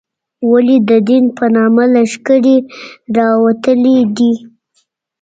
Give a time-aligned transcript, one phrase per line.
[0.51, 2.57] ولې د دین په نامه لښکرې
[3.17, 4.33] راوتلې دي.